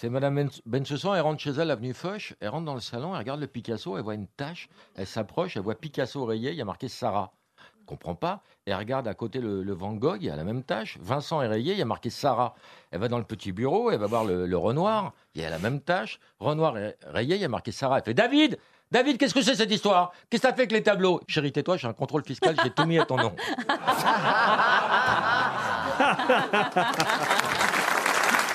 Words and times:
C'est 0.00 0.10
Madame 0.10 0.36
Ben- 0.36 0.50
Bensoussan, 0.64 1.16
elle 1.16 1.22
rentre 1.22 1.42
chez 1.42 1.50
elle, 1.50 1.72
avenue 1.72 1.92
Foch, 1.92 2.36
elle 2.38 2.50
rentre 2.50 2.66
dans 2.66 2.74
le 2.74 2.80
salon, 2.80 3.14
elle 3.14 3.18
regarde 3.18 3.40
le 3.40 3.48
Picasso, 3.48 3.96
elle 3.96 4.04
voit 4.04 4.14
une 4.14 4.28
tache, 4.28 4.68
elle 4.94 5.08
s'approche, 5.08 5.56
elle 5.56 5.64
voit 5.64 5.74
Picasso 5.74 6.24
rayé, 6.24 6.52
il 6.52 6.56
y 6.56 6.60
a 6.60 6.64
marqué 6.64 6.86
Sarah. 6.86 7.32
Elle 7.80 7.84
comprend 7.84 8.14
pas, 8.14 8.44
elle 8.64 8.76
regarde 8.76 9.08
à 9.08 9.14
côté 9.14 9.40
le, 9.40 9.72
Van 9.72 9.94
Gogh, 9.94 10.18
il 10.20 10.26
y 10.26 10.30
a 10.30 10.36
la 10.36 10.44
même 10.44 10.62
tâche, 10.62 10.98
Vincent 11.00 11.42
est 11.42 11.48
rayé, 11.48 11.72
il 11.72 11.78
y 11.80 11.82
a 11.82 11.84
marqué 11.84 12.10
Sarah. 12.10 12.54
Elle 12.92 13.00
va 13.00 13.08
dans 13.08 13.18
le 13.18 13.24
petit 13.24 13.50
bureau, 13.50 13.90
elle 13.90 13.98
va 13.98 14.06
voir 14.06 14.24
le, 14.24 14.56
Renoir, 14.56 15.14
il 15.34 15.42
y 15.42 15.44
a 15.44 15.50
la 15.50 15.58
même 15.58 15.80
tâche, 15.80 16.20
Renoir 16.38 16.78
est 16.78 16.96
rayé, 17.04 17.34
il 17.34 17.42
y 17.42 17.44
a 17.44 17.48
marqué 17.48 17.72
Sarah. 17.72 17.98
Elle 17.98 18.04
fait 18.04 18.14
David 18.14 18.56
David, 18.92 19.18
qu'est-ce 19.18 19.34
que 19.34 19.42
c'est 19.42 19.56
cette 19.56 19.72
histoire? 19.72 20.12
Qu'est-ce 20.30 20.42
que 20.42 20.48
ça 20.48 20.54
fait 20.54 20.60
avec 20.60 20.70
les 20.70 20.84
tableaux? 20.84 21.20
Chérie, 21.26 21.50
tais-toi, 21.50 21.76
j'ai 21.76 21.88
un 21.88 21.92
contrôle 21.92 22.22
fiscal, 22.22 22.54
j'ai 22.62 22.70
tout 22.70 22.86
mis 22.86 23.00
à 23.00 23.04
ton 23.04 23.16
nom. 23.16 23.34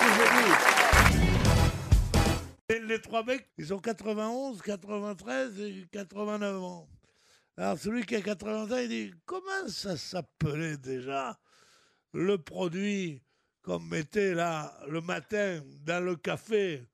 Et 0.00 0.80
les 2.94 3.00
trois 3.00 3.24
mecs, 3.24 3.48
ils 3.58 3.74
ont 3.74 3.80
91, 3.80 4.62
93 4.62 5.60
et 5.60 5.86
89 5.90 6.62
ans. 6.62 6.88
Alors 7.56 7.76
celui 7.76 8.06
qui 8.06 8.14
a 8.14 8.20
80 8.20 8.70
ans, 8.70 8.78
il 8.78 8.88
dit 8.88 9.14
comment 9.26 9.68
ça 9.68 9.96
s'appelait 9.96 10.76
déjà 10.76 11.36
le 12.12 12.38
produit 12.38 13.20
qu'on 13.62 13.80
mettait 13.80 14.34
là 14.34 14.78
le 14.88 15.00
matin 15.00 15.60
dans 15.84 16.04
le 16.04 16.14
café 16.14 16.86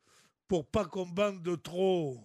pour 0.48 0.66
pas 0.70 0.86
qu'on 0.86 1.06
bande 1.06 1.42
de 1.42 1.54
trop? 1.54 2.18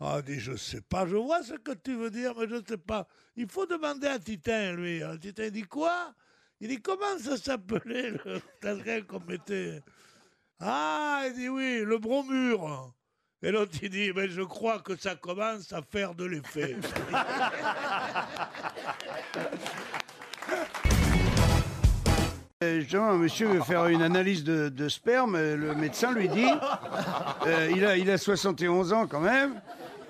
Ah, 0.00 0.16
il 0.18 0.34
dit 0.34 0.40
je 0.40 0.56
sais 0.56 0.80
pas, 0.80 1.06
je 1.06 1.14
vois 1.14 1.44
ce 1.44 1.54
que 1.54 1.72
tu 1.72 1.94
veux 1.94 2.10
dire, 2.10 2.34
mais 2.36 2.48
je 2.48 2.60
sais 2.66 2.78
pas. 2.78 3.06
Il 3.36 3.48
faut 3.48 3.66
demander 3.66 4.08
à 4.08 4.18
Titin, 4.18 4.72
lui. 4.72 5.02
Alors, 5.04 5.20
Titin 5.20 5.50
dit 5.50 5.62
quoi? 5.62 6.12
Il 6.60 6.68
dit 6.68 6.82
comment 6.82 7.18
ça 7.20 7.36
s'appelait 7.36 8.10
le 8.10 9.02
qu'on 9.06 9.20
mettait? 9.20 9.82
Ah, 10.58 11.24
il 11.28 11.34
dit 11.34 11.48
oui, 11.48 11.84
le 11.84 11.98
bromure. 11.98 12.92
Et 13.44 13.50
l'autre, 13.50 13.72
il 13.82 13.90
dit, 13.90 14.10
mais 14.16 14.30
je 14.30 14.40
crois 14.40 14.78
que 14.78 14.96
ça 14.96 15.16
commence 15.16 15.70
à 15.74 15.82
faire 15.82 16.14
de 16.14 16.24
l'effet. 16.24 16.76
Euh, 22.62 22.82
Jean, 22.88 23.10
un 23.10 23.18
monsieur 23.18 23.48
veut 23.48 23.60
faire 23.60 23.88
une 23.88 24.00
analyse 24.00 24.44
de, 24.44 24.88
sperme. 24.88 25.36
Le 25.36 25.74
médecin 25.74 26.14
lui 26.14 26.30
dit, 26.30 26.46
euh, 27.46 27.70
il, 27.76 27.84
a, 27.84 27.98
il 27.98 28.10
a 28.10 28.16
71 28.16 28.94
ans 28.94 29.06
quand 29.06 29.20
même, 29.20 29.60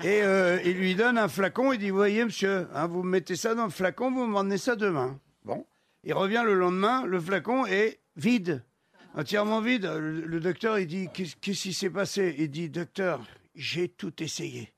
et 0.04 0.22
euh, 0.22 0.60
il 0.64 0.76
lui 0.76 0.94
donne 0.94 1.18
un 1.18 1.26
flacon. 1.26 1.72
Il 1.72 1.80
dit, 1.80 1.90
voyez 1.90 2.24
monsieur, 2.24 2.68
hein, 2.72 2.86
vous 2.86 3.02
mettez 3.02 3.34
ça 3.34 3.56
dans 3.56 3.64
le 3.64 3.70
flacon, 3.70 4.12
vous 4.12 4.26
m'emmenez 4.26 4.58
ça 4.58 4.76
demain. 4.76 5.18
Bon, 5.44 5.66
il 6.04 6.14
revient 6.14 6.42
le 6.44 6.54
lendemain, 6.54 7.04
le 7.04 7.18
flacon 7.18 7.66
est 7.66 7.98
vide, 8.14 8.62
entièrement 9.16 9.60
vide. 9.60 9.84
Le, 9.86 10.40
docteur, 10.40 10.78
il 10.78 10.86
dit, 10.86 11.08
qu'est-ce 11.12 11.36
qui 11.36 11.72
s'est 11.72 11.90
passé? 11.90 12.34
Il 12.38 12.50
dit, 12.50 12.68
docteur, 12.68 13.20
j'ai 13.54 13.88
tout 13.88 14.22
essayé. 14.22 14.72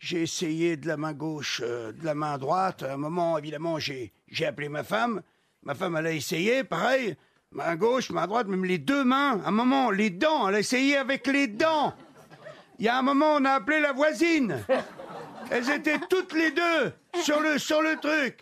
J'ai 0.00 0.22
essayé 0.22 0.76
de 0.76 0.86
la 0.86 0.96
main 0.96 1.12
gauche, 1.12 1.62
euh, 1.64 1.92
de 1.92 2.04
la 2.04 2.14
main 2.14 2.36
droite. 2.36 2.82
À 2.82 2.94
un 2.94 2.96
moment, 2.96 3.38
évidemment, 3.38 3.78
j'ai 3.78 4.12
j'ai 4.28 4.46
appelé 4.46 4.68
ma 4.68 4.82
femme. 4.82 5.22
Ma 5.62 5.74
femme, 5.74 5.96
elle 5.96 6.08
a 6.08 6.12
essayé, 6.12 6.64
pareil. 6.64 7.16
Main 7.52 7.76
gauche, 7.76 8.10
main 8.10 8.26
droite, 8.26 8.48
même 8.48 8.64
les 8.64 8.78
deux 8.78 9.04
mains. 9.04 9.40
À 9.44 9.48
un 9.48 9.52
moment, 9.52 9.90
les 9.90 10.10
dents, 10.10 10.48
elle 10.48 10.56
a 10.56 10.58
essayé 10.58 10.96
avec 10.96 11.26
les 11.26 11.46
dents. 11.46 11.94
Il 12.78 12.84
y 12.84 12.88
a 12.88 12.98
un 12.98 13.02
moment, 13.02 13.36
on 13.36 13.44
a 13.44 13.52
appelé 13.52 13.80
la 13.80 13.92
voisine. 13.92 14.58
Elles 15.50 15.70
étaient 15.70 16.00
toutes 16.10 16.32
les 16.32 16.50
deux 16.50 16.92
sur 17.22 17.40
le, 17.40 17.58
sur 17.58 17.80
le 17.80 17.96
truc. 17.96 18.40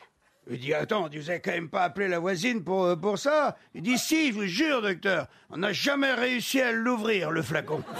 Il 0.50 0.58
dit, 0.58 0.74
attends, 0.74 1.08
vous 1.08 1.30
avez 1.30 1.40
quand 1.40 1.52
même 1.52 1.68
pas 1.68 1.84
appelé 1.84 2.08
la 2.08 2.18
voisine 2.18 2.64
pour, 2.64 2.84
euh, 2.84 2.96
pour 2.96 3.18
ça 3.18 3.56
Il 3.74 3.82
dit, 3.82 3.96
si, 3.96 4.28
je 4.28 4.34
vous 4.34 4.46
jure, 4.46 4.82
docteur, 4.82 5.28
on 5.50 5.58
n'a 5.58 5.72
jamais 5.72 6.12
réussi 6.14 6.60
à 6.60 6.72
l'ouvrir, 6.72 7.30
le 7.30 7.42
flacon. 7.42 7.82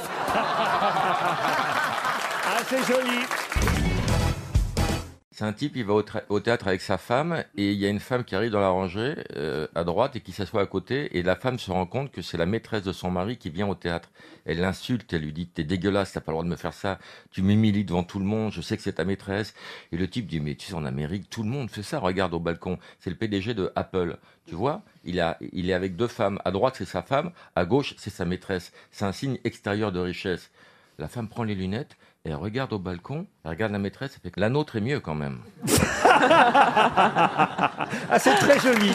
Ah, 2.45 2.59
c'est 2.69 2.85
joli. 2.85 3.82
C'est 5.43 5.49
un 5.49 5.53
type, 5.53 5.75
il 5.75 5.85
va 5.85 5.95
au, 6.29 6.39
théâtre 6.39 6.69
avec 6.69 6.81
sa 6.81 6.99
femme 6.99 7.43
et 7.57 7.73
il 7.73 7.77
y 7.77 7.85
a 7.85 7.89
une 7.89 7.99
femme 7.99 8.23
qui 8.23 8.37
arrive 8.37 8.53
dans 8.53 8.61
la 8.61 8.69
rangée 8.69 9.17
euh, 9.35 9.67
à 9.75 9.83
droite 9.83 10.15
et 10.15 10.21
qui 10.21 10.31
s'assoit 10.31 10.63
à 10.63 10.67
côté 10.67 11.19
et 11.19 11.25
la 11.25 11.35
femme 11.35 11.59
se 11.59 11.73
rend 11.73 11.85
compte 11.85 12.13
que 12.13 12.23
c'est 12.23 12.37
la 12.37 12.47
maîtresse 12.47 12.85
de 12.85 12.93
son 12.93 13.11
mari 13.11 13.39
qui 13.39 13.51
vient 13.51 13.67
au 13.67 13.75
théâtre. 13.75 14.13
Elle 14.45 14.61
l'insulte, 14.61 15.13
elle 15.13 15.23
lui 15.23 15.33
dit 15.33 15.49
t'es 15.49 15.65
dégueulasse, 15.65 16.13
t'as 16.13 16.21
pas 16.21 16.31
le 16.31 16.35
droit 16.35 16.45
de 16.45 16.49
me 16.49 16.55
faire 16.55 16.73
ça, 16.73 17.01
tu 17.33 17.43
m'humilies 17.43 17.85
devant 17.85 18.05
tout 18.05 18.21
le 18.21 18.25
monde, 18.25 18.53
je 18.53 18.61
sais 18.61 18.77
que 18.77 18.85
c'est 18.85 18.93
ta 18.93 19.05
maîtresse. 19.05 19.53
Et 19.91 19.97
le 19.97 20.07
type 20.07 20.29
dit 20.29 20.39
mais 20.39 20.55
tu 20.55 20.69
sais 20.69 20.75
en 20.75 20.85
Amérique 20.85 21.29
tout 21.29 21.43
le 21.43 21.49
monde 21.49 21.73
fait 21.73 21.83
ça, 21.83 21.99
regarde 21.99 22.33
au 22.35 22.39
balcon, 22.39 22.79
c'est 23.01 23.11
le 23.11 23.17
PDG 23.17 23.55
de 23.55 23.73
Apple, 23.75 24.19
tu 24.47 24.55
vois 24.55 24.83
il, 25.03 25.19
a, 25.19 25.39
il 25.53 25.69
est 25.69 25.75
avec 25.75 25.97
deux 25.97 26.07
femmes, 26.07 26.39
à 26.45 26.53
droite 26.53 26.77
c'est 26.79 26.85
sa 26.85 27.03
femme, 27.03 27.33
à 27.57 27.65
gauche 27.65 27.95
c'est 27.99 28.11
sa 28.11 28.25
maîtresse, 28.25 28.73
c'est 28.93 29.07
un 29.07 29.13
signe 29.13 29.39
extérieur 29.43 29.91
de 29.91 29.99
richesse. 29.99 30.53
La 30.99 31.09
femme 31.09 31.29
prend 31.29 31.43
les 31.43 31.57
lunettes, 31.57 31.97
et 32.25 32.29
elle 32.31 32.37
regarde 32.37 32.73
au 32.73 32.79
balcon, 32.79 33.27
elle 33.45 33.51
regarde 33.51 33.73
la 33.73 33.79
maîtresse, 33.81 34.13
elle 34.15 34.21
fait 34.23 34.31
que 34.31 34.39
la 34.41 34.49
nôtre 34.49 34.77
est 34.77 34.81
mieux 34.81 35.01
quand 35.01 35.15
même. 35.15 35.41
Ah, 38.15 38.19
c'est 38.19 38.35
très 38.37 38.59
joli. 38.61 38.91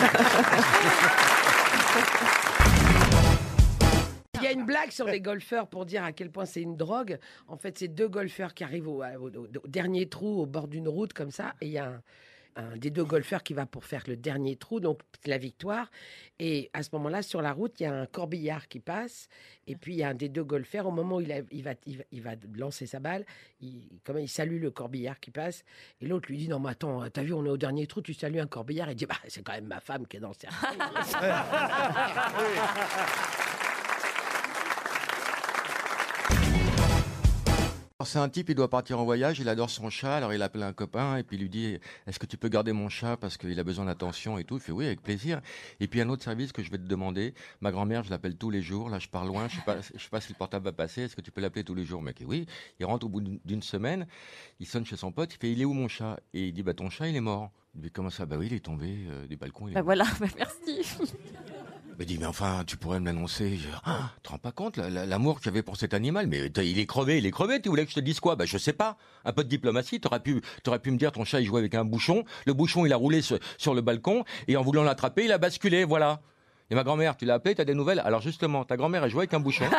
Il 4.39 4.43
y 4.43 4.47
a 4.47 4.51
une 4.51 4.65
blague 4.65 4.91
sur 4.91 5.05
les 5.07 5.19
golfeurs 5.19 5.67
pour 5.67 5.85
dire 5.85 6.03
à 6.03 6.11
quel 6.13 6.29
point 6.31 6.45
c'est 6.45 6.61
une 6.61 6.77
drogue. 6.77 7.17
En 7.47 7.57
fait, 7.57 7.77
c'est 7.77 7.87
deux 7.87 8.07
golfeurs 8.07 8.53
qui 8.53 8.63
arrivent 8.63 8.87
au, 8.87 9.03
au- 9.03 9.29
au 9.29 9.67
dernier 9.67 10.07
trou 10.07 10.41
au 10.41 10.45
bord 10.45 10.67
d'une 10.67 10.87
route 10.87 11.11
comme 11.13 11.31
ça, 11.31 11.53
et 11.61 11.65
il 11.67 11.71
y 11.71 11.79
a 11.79 11.85
un, 11.87 12.01
un 12.57 12.75
des 12.75 12.89
deux 12.89 13.05
golfeurs 13.05 13.43
qui 13.43 13.53
va 13.53 13.65
pour 13.65 13.85
faire 13.85 14.03
le 14.07 14.17
dernier 14.17 14.55
trou, 14.57 14.79
donc 14.79 14.99
la 15.25 15.37
victoire. 15.37 15.89
Et 16.39 16.69
à 16.73 16.83
ce 16.83 16.89
moment-là, 16.93 17.21
sur 17.21 17.41
la 17.41 17.53
route, 17.53 17.79
il 17.79 17.83
y 17.83 17.85
a 17.85 17.93
un 17.93 18.05
corbillard 18.05 18.67
qui 18.67 18.79
passe, 18.79 19.27
et 19.67 19.75
puis 19.75 19.93
il 19.93 19.97
y 19.99 20.03
a 20.03 20.09
un 20.09 20.13
des 20.15 20.29
deux 20.29 20.43
golfeurs. 20.43 20.87
Au 20.87 20.91
moment 20.91 21.17
où 21.17 21.21
il, 21.21 21.31
a- 21.31 21.41
il 21.51 21.63
va, 21.63 21.71
il, 21.85 21.97
va, 21.99 22.03
il 22.11 22.21
va 22.21 22.31
lancer 22.55 22.85
sa 22.85 22.99
balle, 22.99 23.25
il, 23.61 23.87
comment 24.03 24.19
il 24.19 24.29
salue 24.29 24.61
le 24.61 24.71
corbillard 24.71 25.19
qui 25.19 25.31
passe, 25.31 25.63
et 26.01 26.07
l'autre 26.07 26.27
lui 26.29 26.37
dit 26.37 26.47
non 26.49 26.59
mais 26.59 26.71
attends, 26.71 27.07
t'as 27.09 27.23
vu, 27.23 27.33
on 27.33 27.45
est 27.45 27.49
au 27.49 27.57
dernier 27.57 27.87
trou, 27.87 28.01
tu 28.01 28.13
salues 28.13 28.39
un 28.39 28.47
corbillard, 28.47 28.89
et 28.89 28.93
il 28.93 28.95
dit 28.95 29.05
bah 29.05 29.15
c'est 29.27 29.43
quand 29.43 29.53
même 29.53 29.67
ma 29.67 29.79
femme 29.79 30.05
qui 30.07 30.17
est 30.17 30.19
dans 30.19 30.29
le 30.29 30.35
cercueil. 30.35 30.77
C'est 38.05 38.19
un 38.19 38.29
type, 38.29 38.49
il 38.49 38.53
doit 38.53 38.69
partir 38.69 38.99
en 38.99 39.05
voyage, 39.05 39.39
il 39.39 39.49
adore 39.49 39.71
son 39.71 39.89
chat, 39.89 40.17
alors 40.17 40.31
il 40.31 40.43
appelle 40.43 40.61
un 40.61 40.71
copain 40.71 41.17
et 41.17 41.23
puis 41.23 41.35
il 41.35 41.41
lui 41.41 41.49
dit 41.49 41.79
Est-ce 42.05 42.19
que 42.19 42.27
tu 42.27 42.37
peux 42.37 42.47
garder 42.47 42.71
mon 42.71 42.89
chat 42.89 43.17
parce 43.17 43.37
qu'il 43.37 43.59
a 43.59 43.63
besoin 43.63 43.85
d'attention 43.85 44.37
et 44.37 44.43
tout? 44.43 44.57
Il 44.57 44.61
fait 44.61 44.71
Oui, 44.71 44.85
avec 44.85 45.01
plaisir. 45.01 45.41
Et 45.79 45.87
puis 45.87 45.99
un 45.99 46.07
autre 46.09 46.23
service 46.23 46.51
que 46.51 46.61
je 46.61 46.69
vais 46.69 46.77
te 46.77 46.83
demander 46.83 47.33
ma 47.59 47.71
grand-mère, 47.71 48.03
je 48.03 48.11
l'appelle 48.11 48.35
tous 48.37 48.51
les 48.51 48.61
jours, 48.61 48.91
là 48.91 48.99
je 48.99 49.07
pars 49.07 49.25
loin, 49.25 49.47
je 49.47 49.55
sais 49.55 49.61
pas, 49.65 49.77
je 49.95 49.99
sais 49.99 50.09
pas 50.11 50.21
si 50.21 50.31
le 50.31 50.37
portable 50.37 50.65
va 50.65 50.73
passer, 50.73 51.01
est-ce 51.01 51.15
que 51.15 51.21
tu 51.21 51.31
peux 51.31 51.41
l'appeler 51.41 51.63
tous 51.63 51.73
les 51.73 51.85
jours? 51.85 52.03
Mec, 52.03 52.21
oui. 52.27 52.45
Il 52.79 52.85
rentre 52.85 53.07
au 53.07 53.09
bout 53.09 53.19
d'une- 53.19 53.39
d'une 53.43 53.63
semaine, 53.63 54.05
il 54.59 54.67
sonne 54.67 54.85
chez 54.85 54.95
son 54.95 55.11
pote, 55.11 55.33
il 55.33 55.37
fait 55.39 55.51
Il 55.51 55.59
est 55.59 55.65
où 55.65 55.73
mon 55.73 55.87
chat? 55.87 56.19
Et 56.35 56.49
il 56.49 56.53
dit 56.53 56.61
Bah 56.61 56.75
ton 56.75 56.91
chat, 56.91 57.07
il 57.07 57.15
est 57.15 57.19
mort. 57.19 57.49
Il 57.73 57.81
dit 57.81 57.89
Comment 57.89 58.11
ça? 58.11 58.27
Bah 58.27 58.35
oui, 58.37 58.45
il 58.45 58.53
est 58.53 58.59
tombé 58.63 58.95
euh, 59.09 59.25
du 59.25 59.37
balcon. 59.37 59.69
Il 59.69 59.71
est 59.71 59.73
Bah 59.73 59.79
mort. 59.81 59.85
voilà, 59.85 60.05
bah 60.19 60.27
merci. 60.37 60.81
Il 61.99 62.05
dit, 62.05 62.19
mais 62.19 62.27
enfin, 62.27 62.63
tu 62.67 62.77
pourrais 62.77 62.99
me 62.99 63.07
l'annoncer. 63.07 63.57
Je, 63.57 63.67
ah, 63.85 64.11
te 64.21 64.29
rends 64.29 64.37
pas 64.37 64.51
compte, 64.51 64.77
la- 64.77 64.87
la- 64.89 65.05
l'amour 65.07 65.39
que 65.39 65.43
j'avais 65.43 65.63
pour 65.63 65.77
cet 65.77 65.95
animal, 65.95 66.27
mais 66.27 66.45
il 66.57 66.77
est 66.79 66.85
crevé, 66.85 67.17
il 67.17 67.25
est 67.25 67.31
crevé, 67.31 67.59
tu 67.59 67.69
voulais 67.69 67.85
que 67.85 67.89
je 67.89 67.95
te 67.95 67.99
dise 68.01 68.19
quoi? 68.19 68.35
Bah, 68.35 68.45
je 68.45 68.57
sais 68.59 68.71
pas. 68.73 68.97
Un 69.25 69.33
peu 69.33 69.43
de 69.43 69.49
diplomatie, 69.49 69.99
t'aurais 69.99 70.19
pu, 70.19 70.41
t'aurais 70.63 70.77
pu 70.77 70.91
me 70.91 70.97
dire, 70.97 71.11
ton 71.11 71.25
chat, 71.25 71.39
il 71.41 71.47
jouait 71.47 71.59
avec 71.59 71.73
un 71.73 71.83
bouchon, 71.85 72.23
le 72.45 72.53
bouchon, 72.53 72.85
il 72.85 72.93
a 72.93 72.97
roulé 72.97 73.23
sur, 73.23 73.39
sur 73.57 73.73
le 73.73 73.81
balcon, 73.81 74.25
et 74.47 74.55
en 74.57 74.61
voulant 74.61 74.83
l'attraper, 74.83 75.25
il 75.25 75.31
a 75.31 75.39
basculé, 75.39 75.85
voilà. 75.85 76.21
Et 76.69 76.75
ma 76.75 76.83
grand-mère, 76.83 77.17
tu 77.17 77.25
l'as 77.25 77.35
appelée, 77.35 77.55
t'as 77.55 77.65
des 77.65 77.73
nouvelles? 77.73 77.99
Alors 78.05 78.21
justement, 78.21 78.63
ta 78.63 78.77
grand-mère, 78.77 79.03
elle 79.03 79.09
jouait 79.09 79.21
avec 79.21 79.33
un 79.33 79.39
bouchon. 79.39 79.65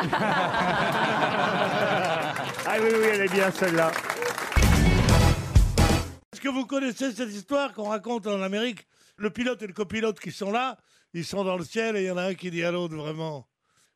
Ah 2.71 2.75
oui, 2.79 2.89
oui, 2.93 3.07
elle 3.13 3.21
est 3.21 3.31
bien 3.33 3.49
celle-là. 3.49 3.91
Est-ce 6.31 6.39
que 6.41 6.49
vous 6.49 6.65
connaissez 6.67 7.11
cette 7.11 7.31
histoire 7.31 7.73
qu'on 7.73 7.89
raconte 7.89 8.27
en 8.27 8.41
Amérique? 8.43 8.85
Le 9.17 9.31
pilote 9.31 9.61
et 9.63 9.67
le 9.67 9.73
copilote 9.73 10.19
qui 10.19 10.31
sont 10.31 10.51
là, 10.51 10.77
ils 11.13 11.25
sont 11.25 11.43
dans 11.43 11.57
le 11.57 11.65
ciel 11.65 11.95
et 11.95 12.03
il 12.03 12.07
y 12.07 12.11
en 12.11 12.17
a 12.17 12.23
un 12.23 12.35
qui 12.35 12.51
dit 12.51 12.63
à 12.63 12.71
l'autre 12.71 12.95
vraiment, 12.95 13.47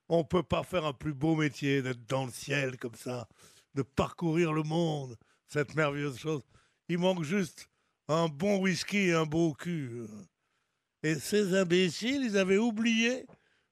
on 0.10 0.24
peut 0.24 0.44
pas 0.44 0.64
faire 0.64 0.86
un 0.86 0.94
plus 0.94 1.14
beau 1.14 1.36
métier 1.36 1.82
d'être 1.82 2.06
dans 2.08 2.26
le 2.26 2.32
ciel 2.32 2.78
comme 2.78 2.96
ça, 2.96 3.28
de 3.76 3.82
parcourir 3.82 4.54
le 4.54 4.64
monde, 4.64 5.18
cette 5.48 5.76
merveilleuse 5.76 6.18
chose. 6.18 6.44
Il 6.90 6.98
manque 6.98 7.24
juste 7.24 7.70
un 8.08 8.28
bon 8.28 8.60
whisky 8.60 9.10
et 9.10 9.14
un 9.14 9.26
beau 9.26 9.54
cul. 9.54 10.06
Et 11.04 11.16
ces 11.16 11.56
imbéciles, 11.56 12.24
ils 12.24 12.38
avaient 12.38 12.58
oublié 12.58 13.26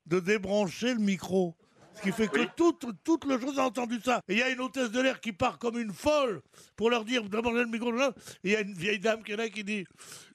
de 0.06 0.20
débrancher 0.20 0.94
le 0.94 1.00
micro. 1.00 1.56
Ce 1.96 2.02
qui 2.02 2.12
fait 2.12 2.28
que 2.28 2.46
toute, 2.56 2.86
toute 3.04 3.26
le 3.26 3.40
chose 3.40 3.60
a 3.60 3.64
entendu 3.64 4.00
ça. 4.04 4.22
Et 4.28 4.34
il 4.34 4.40
y 4.40 4.44
a 4.44 4.50
une 4.50 4.62
hôtesse 4.62 4.92
de 4.92 5.02
l'air 5.02 5.20
qui 5.20 5.34
part 5.34 5.60
comme 5.60 5.78
une 5.78 5.94
folle 5.94 6.42
pour 6.76 6.90
leur 6.90 7.06
dire 7.06 7.24
débrancher 7.24 7.60
le 7.60 7.66
micro. 7.66 7.92
Et 7.94 8.12
il 8.44 8.52
y 8.52 8.56
a 8.56 8.62
une 8.62 8.74
vieille 8.74 9.00
dame 9.00 9.24
qui 9.24 9.34
est 9.34 9.38
là 9.38 9.50
qui 9.50 9.64
dit 9.64 9.86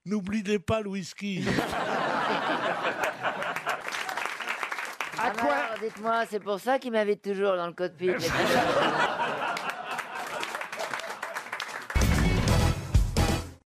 N'oubliez 0.05 0.59
pas 0.59 0.81
le 0.81 0.91
whisky. 0.91 1.45
À 5.19 5.31
quoi 5.31 5.57
dites-moi, 5.81 6.25
c'est 6.29 6.41
pour 6.41 6.61
ça 6.61 6.79
qu'il 6.79 6.93
m'invite 6.93 7.23
toujours 7.23 7.57
dans 7.57 7.67
le 7.67 7.73
cockpit. 7.73 8.11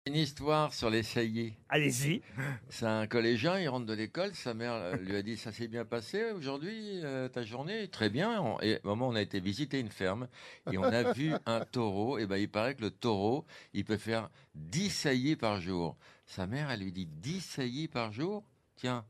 Une 0.07 0.15
histoire 0.15 0.73
sur 0.73 0.89
les 0.89 1.03
saillies. 1.03 1.55
Allez-y. 1.69 2.23
C'est 2.69 2.87
un 2.87 3.09
collégien, 3.09 3.59
il 3.59 3.69
rentre 3.69 3.87
de 3.87 3.93
l'école, 3.93 4.33
sa 4.37 4.55
mère 4.55 4.97
lui 4.99 5.17
a 5.17 5.23
dit 5.23 5.37
ça 5.37 5.51
s'est 5.51 5.67
bien 5.67 5.85
passé 5.85 6.31
aujourd'hui 6.31 7.01
euh, 7.03 7.29
ta 7.29 7.43
journée? 7.43 7.89
Très 7.89 8.09
bien. 8.09 8.41
On- 8.41 8.61
Et 8.61 8.79
au 8.85 8.89
moment 8.91 9.09
où 9.09 9.13
on 9.13 9.17
a 9.17 9.21
été 9.21 9.41
visiter 9.41 9.81
une 9.81 9.89
ferme 9.91 10.29
et 10.73 10.79
on 10.79 10.85
a 10.85 11.13
vu 11.13 11.33
un 11.45 11.61
taureau, 11.65 12.19
et 12.19 12.27
ben 12.27 12.37
il 12.37 12.49
paraît 12.49 12.77
que 12.77 12.83
le 12.83 12.91
taureau, 12.91 13.45
il 13.75 13.85
peut 13.85 13.97
faire 13.97 14.31
10 14.55 14.91
saillies 14.91 15.35
par 15.35 15.61
jour. 15.61 15.97
Sa 16.25 16.47
mère, 16.47 16.71
elle 16.71 16.81
lui 16.81 16.93
dit 16.93 17.07
10 17.07 17.41
saillies 17.41 17.89
par 17.89 18.13
jour? 18.13 18.45
Tiens, 18.77 19.05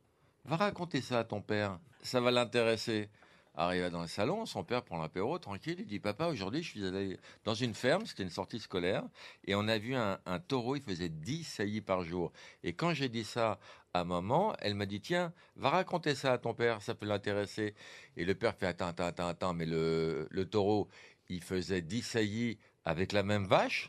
va 0.46 0.56
raconter 0.56 1.02
ça 1.02 1.18
à 1.18 1.24
ton 1.24 1.42
père, 1.42 1.78
ça 2.02 2.22
va 2.22 2.30
l'intéresser. 2.30 3.10
Arrivé 3.58 3.88
dans 3.88 4.02
le 4.02 4.06
salon, 4.06 4.44
son 4.44 4.64
père 4.64 4.82
prend 4.82 5.00
l'apéro 5.00 5.38
tranquille. 5.38 5.76
Il 5.78 5.86
dit 5.86 5.98
Papa, 5.98 6.26
aujourd'hui, 6.26 6.62
je 6.62 6.68
suis 6.68 6.86
allé 6.86 7.18
dans 7.44 7.54
une 7.54 7.72
ferme, 7.72 8.04
c'était 8.04 8.22
une 8.22 8.30
sortie 8.30 8.60
scolaire, 8.60 9.02
et 9.46 9.54
on 9.54 9.66
a 9.66 9.78
vu 9.78 9.94
un, 9.94 10.18
taureau, 10.46 10.76
il 10.76 10.82
faisait 10.82 11.08
10 11.08 11.42
saillies 11.44 11.80
par 11.80 12.04
jour. 12.04 12.32
Et 12.62 12.74
quand 12.74 12.92
j'ai 12.92 13.08
dit 13.08 13.24
ça 13.24 13.58
à 13.94 14.04
maman, 14.04 14.54
elle 14.60 14.74
m'a 14.74 14.84
dit 14.84 15.00
Tiens, 15.00 15.32
va 15.56 15.70
raconter 15.70 16.14
ça 16.14 16.34
à 16.34 16.38
ton 16.38 16.52
père, 16.52 16.82
ça 16.82 16.94
peut 16.94 17.06
l'intéresser. 17.06 17.74
Et 18.18 18.26
le 18.26 18.34
père 18.34 18.54
fait 18.54 18.66
Attends, 18.66 18.88
attends, 18.88 19.06
attends, 19.06 19.28
attends, 19.28 19.54
mais 19.54 19.66
le, 19.66 20.28
le 20.30 20.44
taureau, 20.44 20.88
il 21.30 21.42
faisait 21.42 21.80
10 21.80 22.02
saillies 22.02 22.58
avec 22.84 23.12
la 23.12 23.22
même 23.22 23.46
vache? 23.46 23.88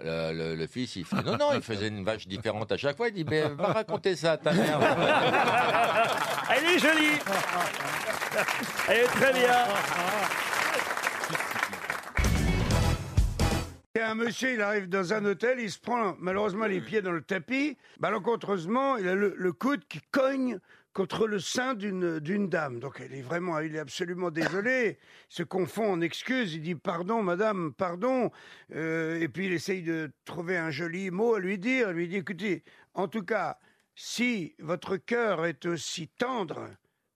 Le, 0.00 0.32
le- 0.32 0.54
le 0.54 0.66
fils, 0.66 0.96
il 0.96 1.04
fait 1.04 1.16
non, 1.24 1.36
non, 1.36 1.52
il 1.54 1.62
faisait 1.62 1.88
une 1.88 2.04
vache 2.04 2.26
différente 2.28 2.70
à 2.72 2.76
chaque 2.76 2.96
fois. 2.96 3.08
Il 3.08 3.14
dit, 3.14 3.24
mais 3.28 3.42
va 3.48 3.66
raconter 3.72 4.14
ça 4.16 4.32
à 4.32 4.36
ta 4.36 4.52
mère. 4.52 4.78
Elle 6.56 6.64
est 6.74 6.78
jolie. 6.78 7.18
Elle 8.88 8.96
est 8.98 9.04
très 9.04 9.32
bien. 9.32 9.64
Il 13.94 13.98
y 13.98 14.02
a 14.02 14.10
un 14.10 14.14
monsieur, 14.14 14.52
il 14.54 14.62
arrive 14.62 14.88
dans 14.88 15.12
un 15.12 15.24
hôtel, 15.24 15.58
il 15.58 15.70
se 15.70 15.78
prend 15.80 16.14
malheureusement 16.20 16.66
les 16.66 16.80
pieds 16.80 17.02
dans 17.02 17.10
le 17.10 17.22
tapis. 17.22 17.76
Malencontreusement, 17.98 18.96
il 18.96 19.08
a 19.08 19.14
le, 19.16 19.34
le 19.36 19.52
coude 19.52 19.84
qui 19.88 20.00
cogne 20.12 20.58
contre 20.92 21.26
le 21.26 21.38
sein 21.38 21.74
d'une 21.74 22.18
d'une 22.18 22.48
dame. 22.48 22.80
Donc 22.80 23.00
elle 23.00 23.14
est 23.14 23.22
vraiment, 23.22 23.58
il 23.60 23.76
est 23.76 23.78
absolument 23.78 24.30
désolé. 24.30 24.98
Il 24.98 25.04
se 25.34 25.42
confond 25.42 25.92
en 25.92 26.00
excuses. 26.00 26.54
Il 26.54 26.62
dit 26.62 26.74
pardon, 26.74 27.22
madame, 27.22 27.72
pardon. 27.72 28.30
Euh, 28.74 29.20
et 29.20 29.28
puis 29.28 29.46
il 29.46 29.52
essaye 29.52 29.82
de 29.82 30.10
trouver 30.24 30.56
un 30.56 30.70
joli 30.70 31.10
mot 31.10 31.34
à 31.34 31.40
lui 31.40 31.58
dire. 31.58 31.90
Il 31.90 31.96
lui 31.96 32.08
dit 32.08 32.16
écoutez, 32.16 32.64
en 32.94 33.08
tout 33.08 33.22
cas, 33.22 33.58
si 33.94 34.54
votre 34.58 34.96
cœur 34.96 35.46
est 35.46 35.66
aussi 35.66 36.08
tendre 36.08 36.68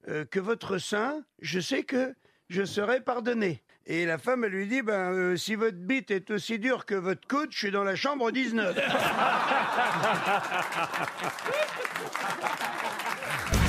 euh, 0.08 0.24
que 0.24 0.40
votre 0.40 0.78
sein, 0.78 1.24
je 1.40 1.60
sais 1.60 1.84
que 1.84 2.14
je 2.48 2.64
serai 2.64 3.00
pardonné. 3.00 3.62
Et 3.86 4.04
la 4.06 4.18
femme, 4.18 4.44
elle 4.44 4.52
lui 4.52 4.66
dit, 4.68 4.82
ben, 4.82 5.12
euh, 5.12 5.36
si 5.36 5.54
votre 5.56 5.78
bite 5.78 6.10
est 6.10 6.30
aussi 6.30 6.58
dure 6.58 6.86
que 6.86 6.94
votre 6.94 7.26
coude, 7.26 7.50
je 7.50 7.58
suis 7.58 7.70
dans 7.70 7.82
la 7.82 7.96
chambre 7.96 8.30
19. 8.30 8.76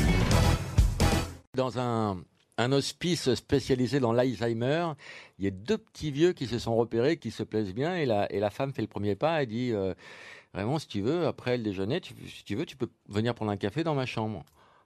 Dans 1.56 1.78
un, 1.78 2.24
hospice 2.58 3.36
spécialisé 3.36 4.00
dans 4.00 4.12
l'Alzheimer, 4.12 4.94
il 5.38 5.46
y 5.46 5.48
a 5.48 5.52
deux 5.52 5.78
petits 5.78 6.10
vieux 6.10 6.34
qui 6.34 6.48
se 6.48 6.58
sont 6.58 6.76
repérés, 6.76 7.18
qui 7.18 7.30
se 7.30 7.44
plaisent 7.44 7.76
bien, 7.76 7.96
et 7.96 8.08
la, 8.08 8.50
femme 8.50 8.74
fait 8.74 8.82
le 8.82 8.88
premier 8.88 9.14
pas 9.14 9.44
et 9.44 9.46
dit 9.46 9.72
euh, 9.72 9.94
Vraiment, 10.56 10.80
si 10.80 10.88
tu 10.88 11.02
veux, 11.02 11.28
après 11.28 11.58
le 11.58 11.64
déjeuner, 11.64 12.02
tu, 12.02 12.16
si 12.28 12.44
tu 12.44 12.56
veux, 12.56 12.66
tu 12.66 12.76
peux 12.76 12.90
venir 13.08 13.36
prendre 13.36 13.52
un 13.52 13.58
café 13.58 13.84
dans 13.84 13.94
ma 13.94 14.08
chambre. 14.08 14.44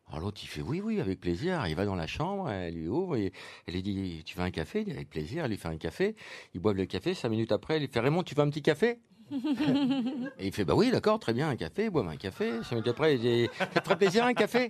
Alors 0.10 0.20
l'autre, 0.20 0.42
il 0.44 0.48
fait 0.48 0.62
oui, 0.62 0.82
oui, 0.82 1.00
avec 1.00 1.22
plaisir. 1.22 1.66
Il 1.68 1.76
va 1.76 1.86
dans 1.86 1.96
la 1.96 2.08
chambre, 2.08 2.50
elle 2.50 2.74
lui 2.74 2.90
ouvre, 2.90 3.16
elle 3.16 3.32
lui 3.74 3.82
dit 3.82 4.24
Tu 4.26 4.38
veux 4.38 4.44
un 4.44 4.52
café? 4.52 4.80
Il 4.82 4.86
dit 4.86 4.92
avec 4.92 5.10
plaisir, 5.10 5.46
elle 5.46 5.52
lui 5.52 5.58
fait 5.58 5.70
un 5.70 5.78
café. 5.78 6.18
Ils 6.54 6.60
boivent 6.60 6.76
le 6.76 6.86
café, 6.86 7.14
cinq 7.14 7.30
minutes 7.30 7.54
après, 7.54 7.76
elle 7.76 7.84
lui 7.84 7.88
fait 7.88 8.02
Raymond, 8.02 8.24
tu 8.24 8.36
veux 8.36 8.42
un 8.42 8.50
petit 8.50 8.62
café? 8.62 9.00
Et 10.40 10.48
il 10.48 10.54
fait 10.54 10.66
Bah 10.66 10.74
oui, 10.76 10.92
d'accord, 10.92 11.20
très 11.20 11.34
bien, 11.34 11.50
un 11.50 11.56
café, 11.56 11.90
boivent 11.90 12.10
un 12.10 12.16
café. 12.16 12.52
Cinq 12.64 12.72
minutes 12.72 12.88
après, 12.88 13.16
il 13.16 13.22
dit 13.22 13.50
Ça 13.58 13.66
te 13.66 13.84
ferait 13.84 13.98
plaisir 13.98 14.26
un 14.26 14.34
café 14.34 14.68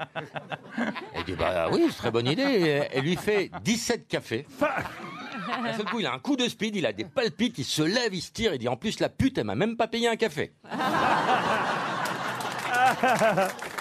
Elle 1.13 1.24
dit 1.25 1.36
Bah 1.36 1.69
oui, 1.71 1.86
c'est 1.89 1.98
très 1.98 2.12
bonne 2.12 2.27
idée. 2.27 2.88
Elle 2.92 3.04
lui 3.04 3.15
fait 3.15 3.51
17 3.63 4.07
cafés. 4.07 4.45
D'un 5.63 5.74
seul 5.74 5.86
coup, 5.86 6.00
il 6.00 6.06
a 6.06 6.13
un 6.13 6.19
coup 6.19 6.36
de 6.36 6.48
speed, 6.48 6.75
il 6.75 6.86
a 6.86 6.94
des 6.94 7.06
palpites, 7.06 7.57
il 7.57 7.63
se 7.63 7.81
lève, 7.81 8.13
il 8.13 8.21
se 8.21 8.31
tire, 8.31 8.54
il 8.54 8.59
dit 8.59 8.68
En 8.68 8.77
plus, 8.77 9.00
la 9.00 9.09
pute, 9.09 9.38
elle 9.38 9.45
m'a 9.45 9.56
même 9.56 9.77
pas 9.77 9.88
payé 9.88 10.07
un 10.07 10.15
café. 10.15 10.54